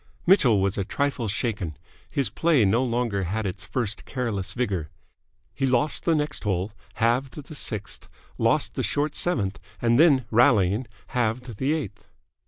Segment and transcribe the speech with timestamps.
[0.25, 1.77] Mitchell was a trifle shaken.
[2.09, 4.89] His play no longer had its first careless vigour.
[5.53, 8.09] He lost the next hole, halved the sixth,
[8.39, 12.07] lost the short seventh, and then, rallying, halved the eighth.